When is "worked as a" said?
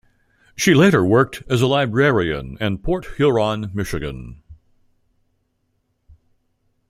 1.05-1.67